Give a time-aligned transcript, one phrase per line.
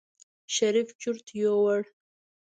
[0.55, 1.81] شريف چورت يوړ.